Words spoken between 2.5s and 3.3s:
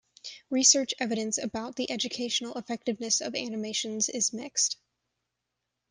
effectiveness